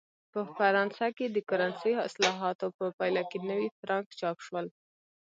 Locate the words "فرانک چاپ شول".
3.77-4.65